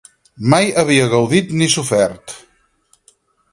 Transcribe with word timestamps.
Mai 0.53 0.71
havia 0.83 1.09
gaudit 1.11 1.53
ni 1.61 1.69
sofert 1.75 2.35